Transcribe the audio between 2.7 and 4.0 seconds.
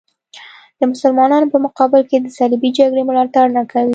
جګړې ملاتړ نه کوي.